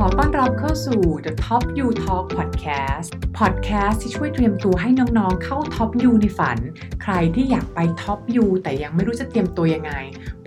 [0.00, 6.58] ขอต้อนรับเข้าสู่ The Top You Talk Podcast Podcast ที่ช่วยเตรียมตัวให้น้องๆ เข้า Top You ในฝัน
[7.02, 9.92] ใครที่อยากไป Top You แต่ยังไม่รู้จะเตรียมตัวยังไง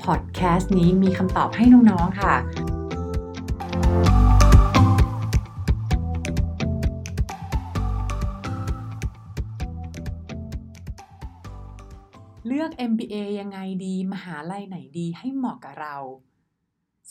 [0.03, 2.35] Podcast นี้มีคำตอบให้น้องๆ ค่ะ
[12.47, 15.97] เลือก MBA ยังไงดี มหาลัยไหนดีให้เหมาะกับเรา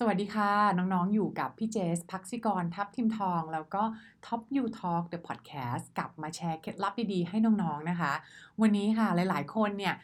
[0.01, 3.83] สวัสดีค่ะ น้องๆ อยู่กับพี่เจส พักซิกร ทับทิมทอง แล้วก็
[4.27, 8.13] Top You Talk The Podcast กลับมาแชร์เคล็ดลับดีๆ ให้น้องๆ นะคะ
[8.61, 9.95] วันนี้ค่ะหลายๆ คนเนี่ย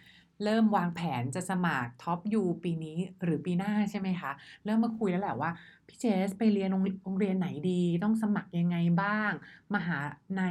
[0.44, 4.30] เริ่มวางแผนจะสมัคร Top U ปีนี้หรือปีหน้าใช่ไหมคะ
[4.64, 5.50] เริ่มมาคุยแล้วแหละว่า
[5.88, 6.82] พี่เจสไปเรียนโรง
[7.12, 9.30] งเรียนไหนดี ต้องสมัครยังไงบ้าง
[9.74, 9.98] มหา
[10.36, 10.42] ใน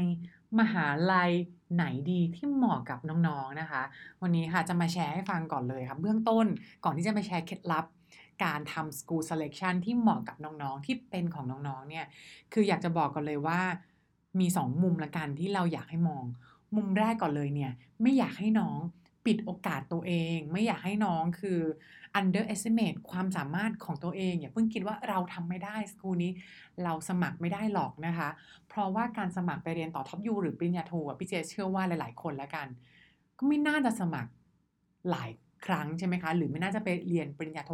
[0.59, 1.31] มหาลัย
[1.75, 3.81] ไหนดีที่เหมาะกับน้องๆนะคะ
[4.22, 6.45] วันนี้ค่ะจะมาแชร์ให้ฟังก่อนเลยค่ะเบื้องต้น
[6.84, 7.88] ก่อนที่จะมาแชร์เคล็ดลับ
[8.44, 12.05] การทำ school selection ที่เหมาะกับน้องๆ ที่เป็นของน้องๆ เนี่ย
[12.54, 13.59] คืออยากจะบอกก่อนเลยว่า
[14.40, 16.23] มี 2 มุมละกันที่เราอยากให้มอง
[16.75, 18.80] มุมแรกก่อนเลยเนี่ย ไม่อยากให้น้อง
[19.25, 21.59] ปิดโอกาสตัวเอง ไม่อยากให้น้องคือ
[22.20, 26.31] underestimate ความสามารถของตัวเอง อย่าเพิ่งคิดว่าเราทำไม่ได้สกูนี้
[26.84, 28.30] เราสมัครไม่ได้หรอกนะคะ
[28.70, 32.68] เพราะว่าการสมัครไปเรียนต่อท็อปยูหรือปริญญาโทอะพี่เจเชื่อว่าหลายๆ คนล้วกัน
[33.38, 34.31] ก็ไม่น่าจะสมัคร
[35.12, 35.31] หลาย
[35.66, 37.73] ครั้งใช่ไหมคะ หรือไม่น่าจะไปเรียนปริญญาโท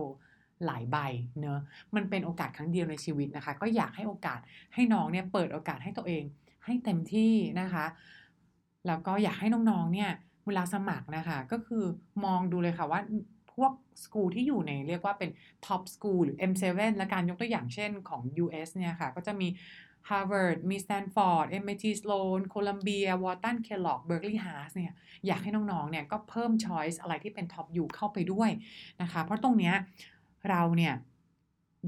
[0.66, 0.98] หลายใบ
[1.40, 1.60] เนอะ
[1.96, 4.40] มันเป็นโอกาสครั้งเดียวในชีวิตนะคะ ก็อยากให้โอกาส
[4.74, 6.24] ให้น้องเนี่ยเปิดโอกาสให้ตัวเอง
[6.66, 7.86] ให้เต็มที่นะคะ
[8.88, 10.12] แล้วก็อยากให้น้องๆเนี่ย
[10.48, 11.84] เวลาสมัครนะคะ ก็คือ
[12.26, 13.02] มองดูเลยค่ะว่า
[13.54, 13.72] พวก
[14.04, 15.30] สกูที่อยู่ในเรียกว่าเป็น
[15.66, 19.48] ท็อปสกูลหรือ M7 และการยกตัวอย่างเช่นของ US เนี่ยค่ะ ก็จะมี
[20.10, 24.94] Harvard มี Stanford MIT Sloan Columbia Wharton Kellogg Berkeley Haas เนี่ย
[25.28, 28.50] อยากให้น้องๆเนี่ยก็เพิ่ม choice อะไรที่เป็นท็อปอยู่เข้าไปด้วย
[29.02, 29.76] นะคะ เพราะตรงเนี้ย
[30.50, 30.94] เราเนี่ย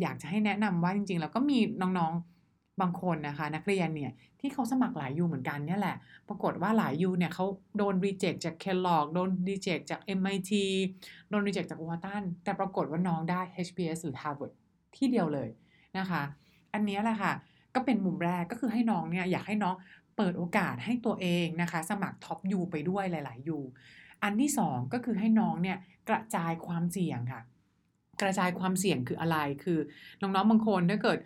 [0.02, 5.96] อยากจะให้แนะนำว่าจริงๆ แล้วก็มีน้องๆบางคนนะคะ นักเรียนเนี่ยที่เขาสมัครหลายยูเหมือนกันเนี่ยแหละ
[6.30, 7.46] ปรากฏว่าหลายยูเนี่ยเขา
[7.78, 10.52] โดน reject จาก Kellogg โดน reject จาก MIT
[11.30, 14.54] โดน reject จาก Wharton แต่ปรากฏว่าน้องได้ HBS หรือ Harvard
[14.96, 15.50] ที่เดียวเลย
[15.98, 16.22] นะคะ
[16.74, 17.34] อันนี้แหละค่ะ
[17.76, 19.76] ก็เป็นมุมแรกก็คือให้น้องเนี่ยอยากให้น้อง
[20.18, 23.60] เปิดโอกาสให้ตัวเองนะคะ สมัครท็อปยูไปด้วยหลายๆยู
[24.24, 25.78] อันที่ 2 ก็คือให้น้องเนี่ย
[26.10, 27.42] กระจายความเสี่ยงค่ะ
[28.22, 29.80] กระจายความเสี่ยงคืออะไร คือ
[30.22, 31.20] น้องๆบางคนถ้าเกิด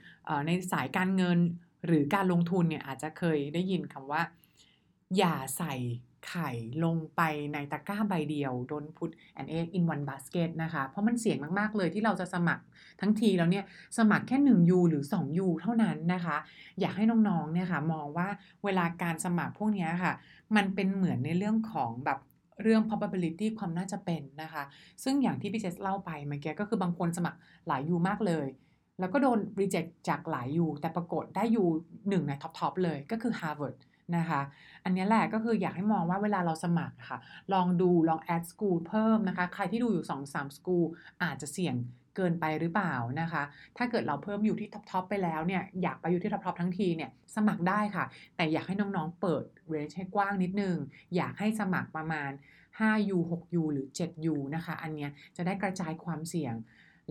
[0.47, 1.39] ในสายการเงิน
[1.85, 4.21] หรือการลงทุนเนี่ยอาจจะเคยได้ยินคำว่า
[5.17, 5.75] อย่าใส่
[6.27, 6.51] ไข่
[6.83, 7.21] ลงไป
[7.53, 12.63] ในตะกร้าใบเดียว don't put an egg in one basket นะคะ เพราะมันเสี่ยงมาก ๆ เลยที่เราจะสมัคร
[13.01, 13.65] ทั้งทีแล้วเนี่ย
[13.97, 16.37] สมัครแค่ 1 U หรือ 2 U เท่านั้นนะคะ
[16.79, 18.27] อยากให้น้อง ๆ เนี่ยค่ะ มองว่า
[18.63, 20.13] เวลาการสมัครพวกนี้ค่ะ
[20.55, 22.19] มันเป็นเหมือนในเรื่องของแบบ
[22.61, 24.63] เรื่อง probability ความน่าจะเป็นนะคะ
[25.03, 28.47] ซึ่งอย่างที่พี่เจสเล่าไปเมื่อกี้ก็คือบางคนสมัครหลายยูมากเลย
[28.99, 31.63] แล้วก็โดน reject จากหลายยูแต่ปรากฏได้ยู
[32.09, 33.77] หนึ่งในท็อปๆเลยก็คือ Harvard
[34.17, 34.41] นะคะ
[34.83, 37.17] อันนี้แหละก็คืออยากให้มองว่าเวลาเราสมัครค่ะ
[37.53, 40.85] ลองดูลอง add school เพิ่มนะคะ ใครที่ดูอยู่ 2-3 school
[41.23, 41.75] อาจจะเสี่ยง
[42.15, 43.43] เกินไปหรือเปล่านะคะ
[43.77, 48.05] ถ้าเกิดเราเพิ่มอยู่ที่ท็อปๆไปแล้วเนี่ยอยากไปอยู่ที่ท็อปๆทั้งทีเนี่ยสมัครได้ค่ะ
[48.35, 49.43] แต่อยากให้น้องๆเปิด
[49.73, 50.75] range ให้กว้างนิดนึง
[51.15, 52.31] อยากให้สมัครประมาณ
[52.79, 56.55] 5U 6U หรือ 7U นะคะ อันเนี้ยจะได้กระจายความเสี่ยง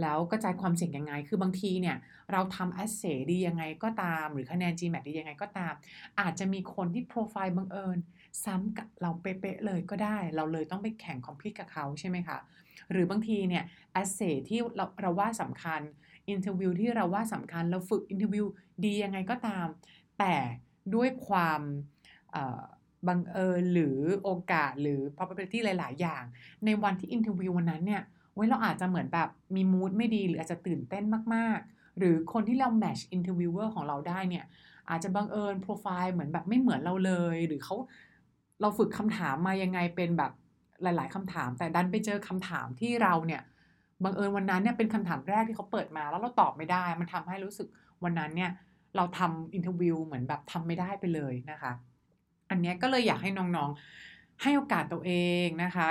[0.01, 1.97] แล้วกระจายความเสี่ยงยังไง คือบางทีเนี่ย
[2.33, 5.73] เราทำ essay ดียังไงก็ตาม หรือคะแนน GMAT ดียังไงก็ตาม
[6.21, 7.99] อาจจะมีคนที่โปรไฟล์บังเอิญ
[8.45, 12.39] ซ้ำกับเราเป๊ะๆเลยก็ได้ เราเลยต้องไปแข่งคอมพิวกับเขาใช่ไหมคะ
[12.91, 13.65] หรือบางทีเนี่ย
[14.01, 15.81] essay ที่เราเราว่าสำคัญ
[16.33, 18.47] interview ที่เราว่าสำคัญเราฝึก interview
[18.85, 19.67] ดียังไงก็ตาม
[20.19, 20.35] แต่
[20.95, 21.61] ด้วยความ
[23.09, 26.23] บังเอิญหรือโอกาสหรือ probability หลาย ๆ อย่าง
[26.65, 28.03] ในวันที่ interview วันนั้นเนี่ย
[28.35, 34.45] เว้ยเราอาจจะเหมือนแบบมีมูดไม่ดีหรืออาจจะตื่นเต้นมาก ๆ หรือคนที่เรา match interviewer ของเราได้เนี่ย
[34.91, 37.77] อาจจะบังเอิญโปรไฟล์เหมือนแบบไม่เหมือนเราเลย หรือเขา
[38.61, 40.33] เราฝึกคำถามมายังไงเป็นแบบ
[40.85, 43.43] หลาย ๆคำถาม แต่ดันไปเจอคำถามที่เราเนี่ย
[44.05, 47.69] บังเอิญวันนั้นเนี่ยเป็นคำถามแรกที่เขาเปิดมาแล้วเราตอบไม่ได้ มันทำให้รู้สึก
[48.05, 48.51] วันนั้นเนี่ย
[48.97, 51.73] เราทำ interview เหมือนแบบทำไม่ได้ไปเลยนะคะ
[52.51, 55.13] อันนี้ก็เลยอยากให้น้องๆให้โอกาสตัวเอ
[55.45, 55.87] งนะคะ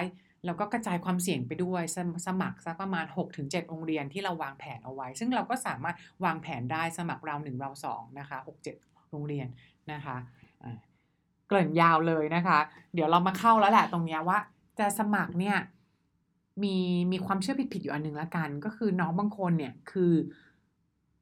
[0.45, 1.97] แล้วก็กระจายความเสี่ยงไปด้วยส
[2.27, 3.05] สมัครสักประมาณ
[3.37, 8.37] 6-7 โรงเรียนที่เราวางแผนเอาไว้ ซึ่งเราก็สามารถวางแผนได้สมัครเรา1เรา2นะคะ
[8.75, 9.47] 6-7 โรงเรียน
[9.91, 10.15] นะคะ
[11.47, 12.59] เกริ่นยาวเลยนะคะ
[12.93, 14.39] เดี๋ยวเรามาเข้าแล้วแหละตรงนี้ว่า
[14.79, 15.57] จะสมัครเนี่ย
[16.63, 16.75] มี
[17.11, 20.13] มีความเชื่อผิดๆอยู่อันหนึ่งละกัน ก็คือน้องบางคนเนี่ยคือ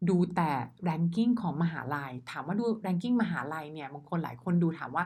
[0.09, 0.51] ดูแต่
[0.87, 5.05] ranking ของมหาลัย ถามว่าดู ranking มหาลัยเนี่ยบางคนหลายคนดูถามว่า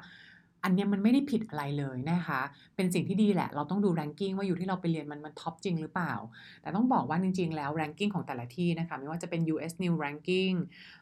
[0.64, 2.42] อันเนี้ยมันไม่ได้ผิดอะไรเลยนะคะ
[2.76, 6.14] เป็นสิ่งที่ดีแหละ เราต้องดู ranking ว่าอยู่ที่เราไปเรียนมันมันท็อปจริงหรือเปล่า
[6.62, 10.56] แต่ต้องบอกว่าจริง ๆ แล้ว ranking ของแต่ละที่นะคะไม่ว่าจะเป็น US News Ranking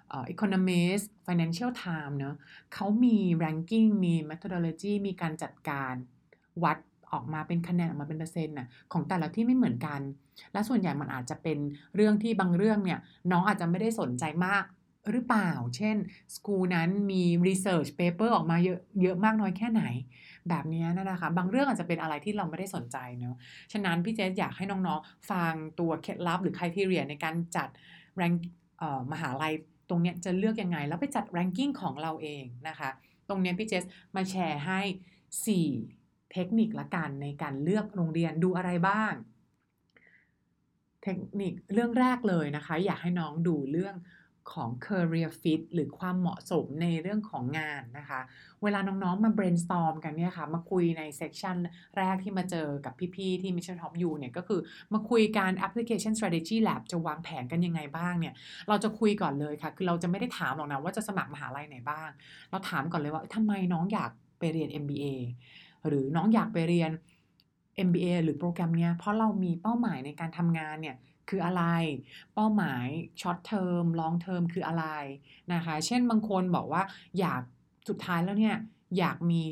[0.09, 2.35] เอ่อ Economist Financial Times เนอะ
[2.73, 5.93] เขามี ranking มี methodology มีการจัดการ
[6.63, 6.77] วัด
[7.13, 10.01] ออกมาเป็นคะแนนออกมาเป็นเปอร์เซ็นต์น่ะของแต่ละที่ไม่เหมือนกัน
[10.53, 11.57] และส่วนใหญ่มันอาจจะเป็น
[11.95, 12.99] เรื่องที่บางเรื่องเนี่ย
[13.31, 14.63] น้องอาจจะไม่ได้สนใจมาก
[15.11, 15.97] หรือเปล่า เช่น
[16.35, 19.83] สกูนั้นมี research paper ออกมาเยอะเยอะมากน้อยแค่ไหน
[20.49, 23.35] แบบนี้นะคะ บางเรื่องอาจจะเป็นอะไรที่เราไม่ได้สนใจเนาะ
[23.71, 27.69] ฉะนั้นพี่เจสอยากให้น้องๆ ฟังตัวเคล็ดลับหรือคุณทีเรียในการจัด
[28.17, 28.33] แรง
[29.11, 29.53] มหาลัย
[29.89, 32.89] ตรงเนี้ยจะเลือกยังไง แล้วไปจัด ranking ของเราเองนะคะ
[33.29, 33.83] ตรงเนี้ยพี่เจส
[34.15, 34.81] มาแชร์ให้
[35.43, 36.02] 4
[36.33, 39.13] เทคนิคละกันในการเลือกโรงเรียนดูอะไรบ้าง
[41.03, 43.95] เทคนิคเรื่องแรกเลยนะคะ อยากให้น้องดูเรื่อง
[44.53, 48.19] ของ career fit หรือความเหมาะสมในเรื่องของงานนะคะ
[48.63, 51.57] เวลาน้องๆ มา brainstorm กันเนี่ยค่ะ มาคุยใน section
[51.97, 54.59] แรกที่มาเจอกับพี่ๆ ที่ Mission Top U เนี่ยก็คือ
[54.93, 58.33] มาคุยการ application strategy lab จะวางแผนกันยังไงบ้างเนี่ย
[58.67, 62.09] เราจะคุยก่อนเลยค่ะ คือเราจะไม่ได้ถามหรอกนะว่าจะสมัครมหาลัยไหนบ้าง
[62.49, 65.05] เราถามก่อนเลยว่าทำไมน้องอยากไปเรียน MBA
[65.87, 66.91] หรือน้องอยากไปเรียน
[67.87, 70.97] MBA หรือโปรแกรมเนี้ยเพราะเรามีเป้าหมายในการทำงานเนี่ย
[71.29, 71.63] คืออะไร
[72.33, 72.85] เป้าหมาย
[73.21, 74.85] short term long term คืออะไร
[75.53, 76.83] นะคะ เช่นบางคนบอกว่า
[77.19, 77.41] อยาก
[77.89, 78.57] สุดท้ายแล้วเนี่ย
[78.97, 79.43] อยากมี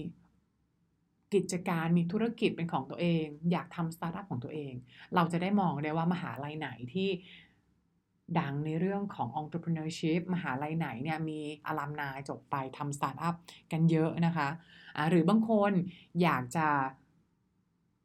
[1.34, 4.74] กิจการมีธุรกิจเป็นของตัวเอง อยากทำสตาร์ทอัพของตัวเอง
[5.16, 7.10] เราจะได้มองได้ว่ามหาลัยไหนที่
[8.40, 13.36] ดังในเรื่องของ entrepreneurship มหาลัยไหนเนี่ยมี alumni จบไปทำสตาร์ทอัพ
[13.72, 15.72] กันเยอะนะคะหรือบางคน
[16.22, 16.68] อยากจะ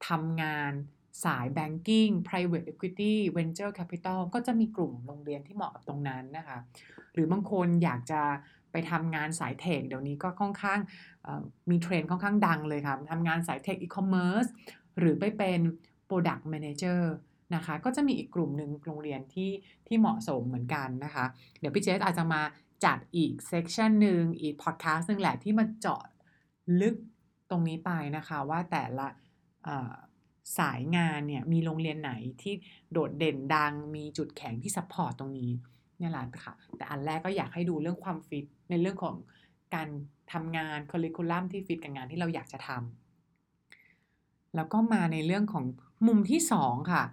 [0.09, 0.73] ทำงาน
[1.25, 6.59] สาย banking private equity venture capital ก็จะมีกลุ่มโรงเรียนที่เหมาะกับตรงนั้นนะคะ
[7.13, 8.23] หรือบางคนอยากจะ
[8.73, 10.79] ไปทำงานสาย tech เดี๋ยวนี้ก็ค่อนข้าง
[11.71, 14.47] มีเทรนด์ค่อนข้างดังเลยค่ะทำงานสาย tech อีคอมเมิร์ซ
[14.99, 15.61] หรือไปเป็น
[16.09, 17.01] product manager
[17.55, 19.51] นะคะ ก็จะมีอีกกลุ่มหนึ่งโรงเรียนที่
[19.87, 21.25] ที่เหมาะสมเหมือนกันนะคะ
[21.61, 22.43] เดี๋ยวพี่เจสอาจจะมา
[22.85, 26.03] จัดอีก session หนึ่งอีกพอดแคสต์นึงแหละที่มาเจาะ
[26.81, 26.95] ลึก
[27.51, 29.07] ตรงนี้ไปนะคะว่าแต่ละ
[30.59, 32.13] สายงานเนี่ยมีโรงเรียนไหน
[32.43, 32.55] ที่
[32.93, 35.53] โดดเด่นดังมีจุดแข็งที่ support ตรงนี้
[36.01, 39.17] นี่แหละค่ะ แต่อันแรกก็อยากให้ดูเรื่องความฟิตในเรื่องของ
[39.75, 39.89] การ
[40.33, 45.65] ทำงาน curriculum ที่ฟิตกับงานที่เราอยากจะทำแล้วก็มาในเรื่องของ
[46.07, 47.05] มุมที่ 2 ค่ะ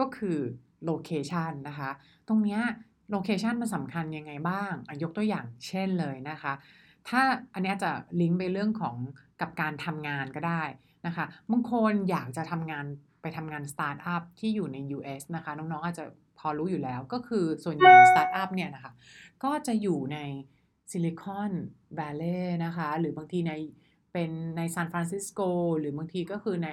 [0.00, 0.38] ก็คือ
[0.84, 1.90] location นะคะ
[2.28, 2.60] ตรงนี้
[3.10, 6.52] location มันสำคัญยังไงบ้างยกตัวอย่างเช่นเลยนะคะ
[7.08, 7.20] ถ้า
[7.54, 8.96] อันนี้จะลิงก์ไปเรื่องของ
[9.40, 10.62] กับการทำงานก็ได้
[11.06, 12.86] นะคะบางคนอยากจะทำงาน
[13.22, 16.04] ไปทำงานสตาร์ทอัพที่อยู่ใน US นะคะ น้องๆอาจจะ
[16.38, 18.92] พอรู้อยู่แล้วก็คือส่วนใหญ่สตาร์ทอัพเนี่ยนะคะ
[19.44, 20.18] ก็จะอยู่ใน
[20.90, 21.52] ซิลิคอน
[21.94, 23.52] แวลลีย์นะคะ หรือบางทีใน
[24.12, 25.40] เป็นในซานฟรานซิสโก
[25.78, 26.70] หรือบางทีก็คือใน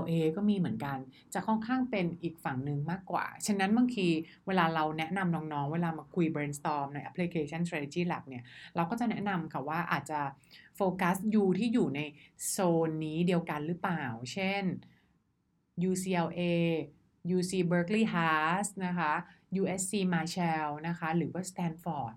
[0.00, 0.98] LA ก็มีเหมือนกัน
[1.34, 4.06] จะค่อนข้างเป็นอีกฝั่งหนึ่งมากกว่า ฉะนั้นบางที
[4.46, 8.44] เวลาเราแนะนำน้องๆ เวลามาคุย brainstorm ใน application strategy lab เนี่ย
[8.76, 10.20] เราก็จะแนะนำค่ะว่าอาจจะ
[10.76, 12.00] โฟกัส U ที่อยู่ใน
[12.48, 12.56] โซ
[12.88, 14.62] นนี้เดียวกันหรือเปล่า เช่น
[15.90, 16.40] UCLA
[17.36, 19.12] UC Berkeley Haas นะคะ
[19.60, 22.14] USC Marshall นะคะ หรือว่า Stanford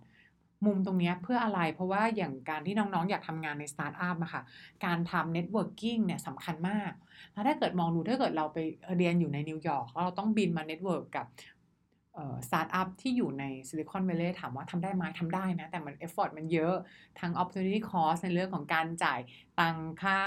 [0.65, 4.41] มุมตรงนี้เพื่ออะไร เพราะว่าอย่างการที่น้องๆ อยากทำงานในสตาร์ทอัพอะค่ะ
[4.85, 6.91] การทำ networking เนี่ยสำคัญมาก
[7.33, 8.57] แล้วถ้าเกิดมองดูถ้าเกิดเราไป
[8.97, 11.27] เรียนอยู่ในนิวยอร์กเราต้องบินมา network กับ
[12.47, 16.75] สตาร์ทอัพที่อยู่ในซิลิคอนแวลลีย์ถามว่าทำได้ไหมทำได้นะ แต่มัน effort มันเยอะ
[17.19, 19.19] ทั้ง opportunity cost ในเรื่องของการจ่าย
[19.59, 20.17] ตังค่า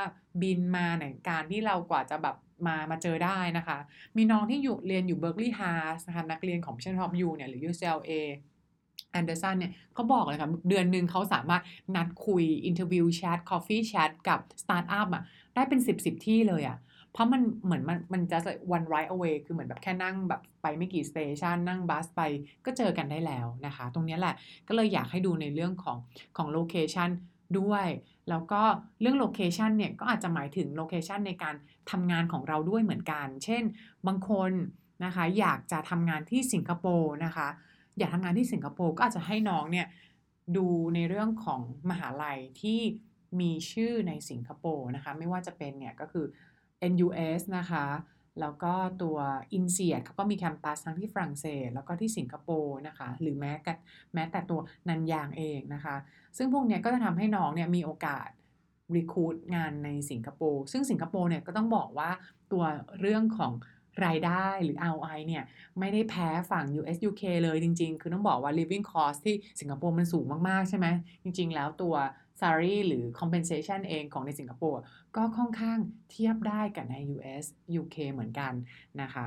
[0.43, 3.79] บินมาในการที่เรากว่าจะแบบมามาเจอได้นะคะ
[4.17, 8.13] มีน้องที่อยู่เรียนอยู่ Berkeley Haas นะคะนักเรียนของ Mission Top U เนี่ยหรือ UCLA
[9.13, 11.63] Anderson เนี่ยเขาบอกเลยค่ะเดือนหนึ่งเขาสามารถ
[11.97, 15.23] นัดคุย interview chat coffee chat กับสตาร์ทอัพอะ
[15.55, 16.79] ได้เป็น 10บริษัทเลยอะ
[17.13, 18.39] เพราะมันเหมือนมันมันจะ
[18.77, 22.21] one right away คือเหมือนแบบแค่นั่งแบบไปไม่กี่ station นั่ง bus ไป
[22.65, 24.35] ก็เจอกันได้แล้วนะคะ ตรงนี้แหละ
[24.69, 25.99] ก็เลยอยากให้ดูในเรื่องของ
[26.37, 27.11] ของ location
[27.59, 27.87] ด้วย
[28.31, 28.63] แล้วก็
[29.01, 31.55] เรื่อง location เนี่ยก็อาจจะหมายถึง location ในการ
[31.91, 33.63] ทำงานของเราด้วยเหมือนกัน เช่น
[34.07, 34.51] บางคน
[35.05, 37.49] นะคะอยากจะทำงานที่สิงคโปร์นะคะ
[37.99, 39.87] อยากทำงานที่สิงคโปร์ก็อาจจะให้น้องเนี่ย
[40.57, 41.61] ดูในเรื่องของ
[41.91, 42.81] มหาลัยที่
[43.41, 46.27] มีชื่อในสิงคโปร์นะคะ ไม่ว่าจะเป็นเนี่ยก็คือ
[46.93, 47.87] NUS นะคะ
[48.41, 48.73] แล้วก็
[49.03, 49.17] ตัว
[49.59, 53.73] i n s e a d เขาก็มีแคมปัสทั้งที่ฝรั่งเศส แล้วก็ที่สิงคโปร์นะคะ หรือแม้แต่
[54.15, 55.97] แม้แต่ตัวนันยางเองนะคะ
[56.37, 58.29] ซึ่งพวกนี้ก็จะทำให้น้องเนี่ยมีโอกาส
[58.95, 62.11] รีคูดงานในสิงคโปร์ซึ่งสิงคโปร์เนี่ยก็ต้องบอกว่า
[62.53, 62.65] ตัว
[63.01, 63.53] เรื่องของ
[64.05, 65.45] รายได้หรือ ROI เนี่ย
[65.79, 70.87] ไม่ได้แพ้ฝั่ง US UK เลยจริง ๆ คือต้องบอกว่า living cost ที่สิงคโปร์มันสูงมาก ๆ ใช่ไหม
[71.23, 71.95] จริง ๆ แล้วตัว
[72.41, 74.81] salary หรือ compensation เองของในสิงคโปร์
[75.17, 75.79] ก็ค่อนข้าง
[76.11, 77.45] เทียบได้กับใน US
[77.81, 78.53] UK เหมือนกัน
[79.03, 79.27] นะคะ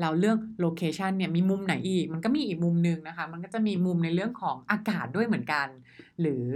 [0.00, 5.68] เราเรื่อง location เนี่ยมีมุมไหนอีก มันก็มีอีกมุมหนึ่งนะคะ มันก็จะมีมุมในเรื่องของอากาศด้วยเหมือนกัน
[6.20, 6.46] หรือ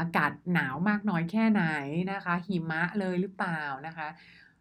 [0.00, 1.64] อากาศหนาวมากน้อยแค่ไหน
[2.12, 4.08] นะคะหิมะเลยหรือเปล่านะคะ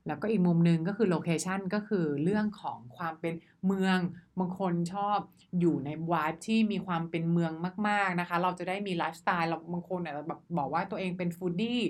[0.08, 3.34] แล้วก็อีกมุมหนึ่งก็คือ location ก็คือเรื่องของความเป็น
[3.65, 3.98] เมือง
[4.39, 5.20] บางคนชอบ
[5.60, 7.51] อยู่ในวายที่มีความเป็นเมือง
[7.88, 11.82] มาก ๆนะคะ เราจะได้มีไลฟ์สไตล์เราบางคนแบบบอกว่าตัวเองเป็น foodie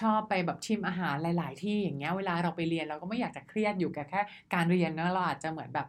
[0.00, 4.20] ชอบไปแบบชิมอาหารหลาย ๆ ที่อย่างเงี้ยเวลาเราไปเรียนเราก็ไม่อยากจะเครียดอยู่กับแค่
[4.54, 5.86] การเรียนนะเราอาจจะเหมือนแบบ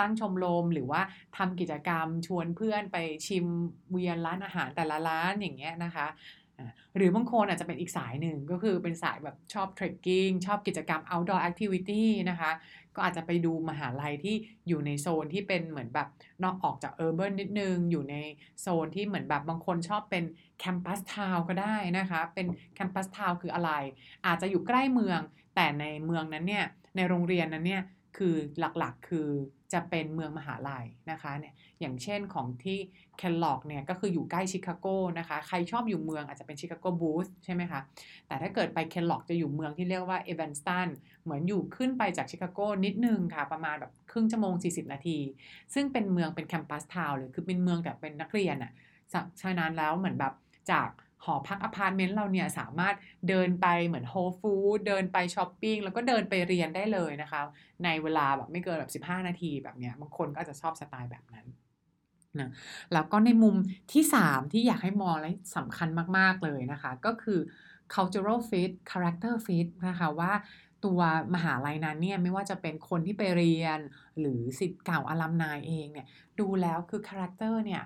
[0.00, 1.02] ตั้งชมรมหรือว่า
[1.36, 3.46] ทำกิจกรรมชวนเพื่อนไปชิม
[3.92, 6.06] เวียนร้านอาหารแต่ละร้านอย่างเงี้ยนะคะ
[6.96, 12.50] หรือบางคนอาจจะเป็นอีกสายหนึ่งก็คือเป็นสายแบบชอบ trekking ชอบกิจกรรม outdoor activity นะคะ
[12.96, 14.34] ก็อาจจะไปดูมหาลัยที่
[14.68, 16.08] อยู่ในโซนที่เป็นเหมือนแบบ
[16.44, 18.16] นอกออกจากเออร์เบิร์นนิดนึง อยู่ใน
[18.60, 20.24] โซนที่เหมือนแบบบางคนชอบเป็น
[20.60, 23.70] แคมปัสทาวก็ได้นะคะ เป็นแคมปัสทาวคืออะไร
[24.26, 25.20] อาจจะอยู่ใกล้เมือง
[25.54, 26.64] แต่ในเมืองนั้นเนี่ย
[26.96, 27.82] ในโรงเรียนนั้นเนี่ย
[28.16, 29.28] คือหลักๆ คือ
[29.72, 32.78] จะเป็นเมืองมหาลัยนะคะเนี่ยอย่างเช่นของที่
[33.18, 34.86] แคนล็อกเนี่ยก็คืออยู่ใกล้ชิคาโก
[35.18, 37.80] นะคะใครชอบอยู่เมืองอาจจะเป็นชิคาโกบูธใช่ไหมคะ
[38.26, 40.88] แต่ถ้าเกิดไป Kellogg จะอยู่เมืองที่เรียกว่า Evanston
[41.24, 45.18] เหมือนอยู่ขึ้นไปจากชิคาโกนิดนึงค่ะประมาณแบบครึ่งชั่วโมง 40 นาที
[45.74, 50.34] ซึ่งเป็นเมืองเป็น campus town เลยคือเป็นเมืองแต่เป็นนักเรียนอะค่ะฉะนั้นแล้วเหมือนแบบ
[50.72, 50.90] จาก
[51.24, 52.94] หอพักอพาร์ตเมนต์เราเนี่ยสามารถ
[53.28, 57.40] เดินไปเหมือน Whole Foods เดินไปช้อปปิ้งแล้วก็เดินไปเรียนได้เลยนะคะ
[57.84, 61.46] ในเวลาแบบไม่เกินแบบ15 นาทีแบบเนี้ยบางคนก็จะชอบสไตล์แบบนั้น
[62.40, 62.50] นะ
[62.92, 63.54] แล้วก็ในมุม
[63.92, 65.88] ที่ 3 ที่อยากให้มองและสำคัญ
[66.18, 67.38] มาก ๆ เลยนะคะ ก็คือ
[67.94, 70.32] cultural fit character fit นะคะว่า
[70.84, 71.00] ตัว
[71.34, 73.78] มหาลัยนั้นเนี่ยไม่ว่าจะเป็นคนที่ไปเรียน
[74.20, 76.06] หรือศิษย์เก่า alumni เองเนี่ย
[76.40, 77.82] ดูแล้วคือ character เนี่ย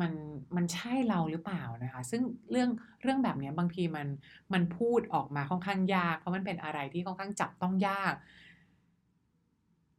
[0.00, 0.12] มัน
[0.56, 2.70] มันใช่เราหรือเปล่านะคะ ซึ่งเรื่อง
[3.02, 4.06] เรื่องแบบนี้บางทีมัน
[4.52, 8.14] มันพูดออกมาค่อนข้างยาก เพราะมันเป็นอะไรที่ค่อนข้างจับต้องยาก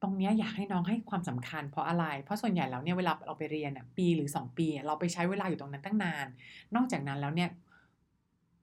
[0.02, 6.28] ตรงนี้อยากให้น้องให้ความสำคัญ เพราะอะไร เพราะส่วนใหญ่แล้วเนี่ยเวลาเราไปเรียนอะปีหรือ 2 ปี เราไปใช้เวลาอยู่ตรงนั้นตั้งนาน
[6.76, 7.50] นอกจากนั้นแล้วเนี่ย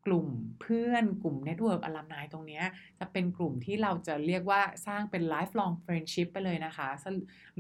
[0.07, 0.27] กลุ่ม
[0.63, 2.63] เพื่อนกลุ่ม network alumni ตรงนี้
[2.99, 6.89] จะเป็นกลุ่มที่เราจะเรียกว่าสร้างเป็น lifelong friendship ไปเลยนะคะ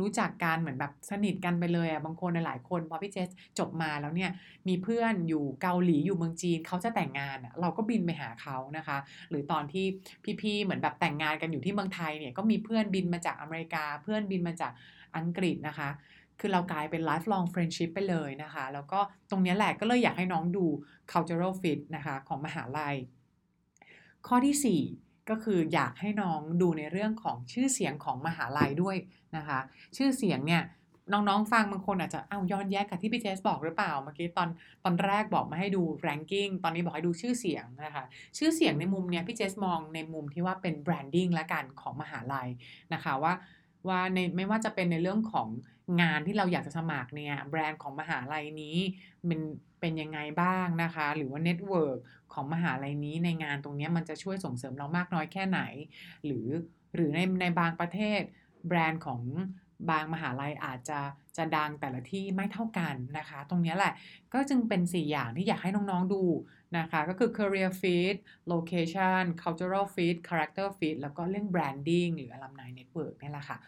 [0.01, 4.31] รู้จักกันเหมือนแบบสนิทกันไปเลยอะบางคนหลายคน พอพี่เจสจบมาแล้วเนี่ย
[4.69, 8.99] มีเพื่อนอยู่เกาหลีอยู่เมืองจีนเขาจะแต่งงานเราก็บินไปหาเขานะคะ
[9.31, 9.85] หรือตอนที่
[10.41, 14.73] พี่ๆเหมือนแบบแต่งงานกันอยู่ที่เมืองไทยเนี่ยก็มีเพื่อนบินมาจากอเมริกา เพื่อนบินมาจาก
[15.17, 15.91] อังกฤษนะคะ
[16.41, 20.67] คือเรากลายเป็น lifelong friendship ไปเลยนะคะ แล้วก็ตรงนี้แหละก็เลยอยากให้น้องดู
[21.13, 22.97] cultural fit นะคะของมหาลัย
[24.27, 28.97] ข้อที่ 4 ก็คืออยากให้น้องดูในเรื่องของชื่อเสียงของมหาลัยด้วย
[29.37, 29.59] นะคะ
[29.97, 30.63] ชื่อเสียงเนี่ย
[31.13, 34.49] น้องๆ ฟังบางคนอาจจะอ้าวย้อนแย้งกับที่พี่เจสบอกหรือเปล่า เมื่อกี้ตอน
[34.85, 38.05] ตอนแรกบอกมาให้ดู ranking ตอนนี้บอกให้ดูชื่อเสียงนะคะ
[38.39, 42.49] ชื่อเสียงในมุมเนี้ยพี่เจสมองในมุมที่ว่าเป็น branding ละกันของมหาลัย
[42.95, 43.33] นะคะว่า
[43.89, 45.49] ว่าในไม่ว่าจะเป็นในเรื่องของ
[46.01, 48.77] งานที่เราอยากจะสมัครเนี่ยแบรนด์ของมหาลัยนี้
[49.29, 49.41] มัน
[49.81, 51.99] เป็นยังไงบ้างนะคะ หรือว่า network
[52.33, 55.61] ของมหาลัยนี้ในงานตรงนี้มันจะช่วยส่งเสริมเรามากน้อยแค่ไหน
[56.25, 56.47] หรือ
[56.95, 58.21] หรือในในบางประเทศ
[58.69, 59.23] แบรนด์ของ
[59.91, 61.01] บางมหาลัยอาจจะ
[61.37, 63.93] จะดังแต่ละที่ไม่เท่ากันนะคะ ตรงนี้แหละ
[64.35, 66.23] ก็จึงเป็น 4 อย่างที่อยากให้น้องๆดู
[66.79, 68.17] นะคะ ก็คือ career fit
[68.53, 73.59] location cultural fit character fit แล้วก็เรื่อง branding หรือ alumni network นี่แหละค่ะ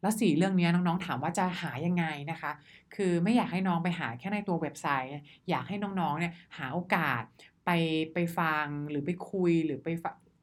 [0.00, 2.52] แล้วสี่เรื่องนี้น้องๆถามว่าจะหายังไงนะคะ
[2.94, 5.12] คือไม่อยากให้น้องไปหาแค่ในตัวเว็บไซต์
[5.50, 7.22] อยากให้น้องๆเนี่ยหาโอกาส
[7.64, 7.70] ไป
[8.14, 9.88] ไปฟังหรือไปคุยหรือไป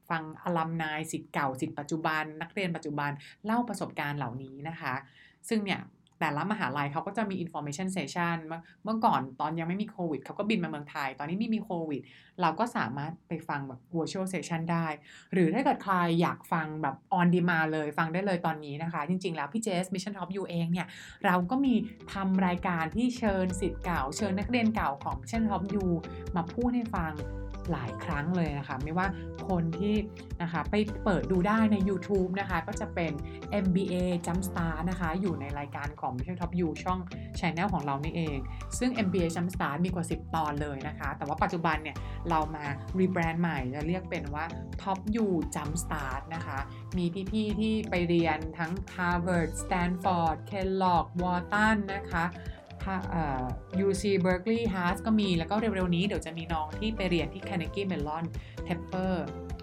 [0.10, 3.12] ฟังอลัมนายสิทธิ์เก่าสิทธิ์ปัจจุบัน นักเรียนปัจจุบัน
[3.46, 4.94] เล่าประสบการณ์เหล่านี้นะคะ
[5.50, 5.82] ซึ่งเนี่ย
[6.24, 8.38] แต่ละมหาลัยเขาก็จะมี information session
[8.84, 12.02] เมื่อก่อนตอนยังไม่มีโควิดเขาก็บินมาเมืองไทย ตอนนี้ไม่มีโควิด
[12.42, 14.88] เราก็สามารถไปฟังแบบ virtual session ได้
[15.34, 20.88] หรือถ้าเกิดใครอยากฟังแบบ on demand เลยฟังได้เลยตอนนี้นะคะ จริง ๆ แล้วพี่เจส Mission Top U เองเนี่ย
[21.26, 21.74] เราก็มี
[22.14, 25.86] ทำรายการที่เชิญสิทธิ์เก่า เชิญนักเรียนเก่าของ Mission Top U
[26.36, 27.14] มาพูดให้ฟัง
[27.72, 29.08] หลายครั้งเลยนะคะ ไม่ว่า
[29.50, 29.96] คนที่
[30.42, 33.12] นะคะไปเปิดดูได้ใน YouTube นะคะก็จะเป็น
[33.64, 37.00] MBA Jumpstart นะคะอยู่ในรายการของ Mission Top U ช่อง
[37.40, 38.38] Channel ของเรานี่เอง
[38.80, 41.98] ซึ่ง MBA Jumpstart มีกว่า 10 ตอนเลยนะคะ แต่ว่าปัจจุบันเนี่ย
[42.30, 42.66] เรามา
[43.00, 44.46] rebrand ใหม่จะเรียกเป็นว่า
[44.82, 46.60] Top U Jumpstart นะคะ
[46.98, 52.24] มีพี่ๆที่ไปเรียนทั้ง Harvard Stanford Kellogg Wharton นะคะ
[53.80, 58.24] UC Berkeley Haas ก็มีแล้วก็เร็วๆนี้เดี๋ยวจะมีน้องที่ไปเรียนที่ Carnegie Mellon
[58.66, 59.14] Tepper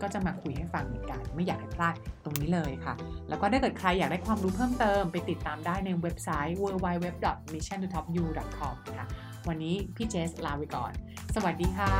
[0.02, 2.94] ก็จะมาคุยให้ฟังเหมือนกัน ไม่อยากให้พลาดตรงนี้เลยค่ะ
[3.28, 9.06] แล้วก็ถ้าเกิดใครอยากได้ความรู้เพิ่มเติม ไปติดตามได้ในเว็บไซต์ www.missiontotopU.com ค่ะ
[9.48, 10.92] วันนี้พี่เจสลาไปก่อน
[11.34, 11.92] สวัสดีค่ะ